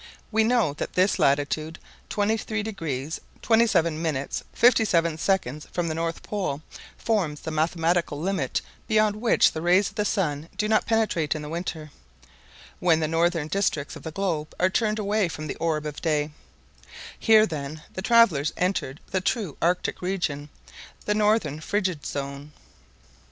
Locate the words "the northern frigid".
21.05-22.07